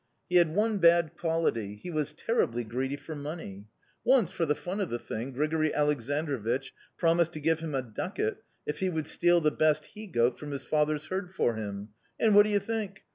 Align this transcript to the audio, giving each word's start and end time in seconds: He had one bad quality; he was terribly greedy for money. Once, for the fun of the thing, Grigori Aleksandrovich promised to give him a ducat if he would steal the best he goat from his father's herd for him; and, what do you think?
He 0.29 0.37
had 0.37 0.55
one 0.55 0.79
bad 0.79 1.15
quality; 1.15 1.75
he 1.75 1.91
was 1.91 2.11
terribly 2.11 2.63
greedy 2.63 2.95
for 2.95 3.13
money. 3.13 3.67
Once, 4.03 4.31
for 4.31 4.47
the 4.47 4.55
fun 4.55 4.79
of 4.81 4.89
the 4.89 4.97
thing, 4.97 5.31
Grigori 5.31 5.71
Aleksandrovich 5.75 6.71
promised 6.97 7.33
to 7.33 7.39
give 7.39 7.59
him 7.59 7.75
a 7.75 7.83
ducat 7.83 8.37
if 8.65 8.79
he 8.79 8.89
would 8.89 9.05
steal 9.05 9.41
the 9.41 9.51
best 9.51 9.85
he 9.93 10.07
goat 10.07 10.39
from 10.39 10.49
his 10.49 10.63
father's 10.63 11.05
herd 11.09 11.29
for 11.29 11.53
him; 11.53 11.89
and, 12.19 12.33
what 12.33 12.47
do 12.47 12.49
you 12.49 12.59
think? 12.59 13.03